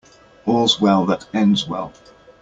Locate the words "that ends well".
1.05-1.93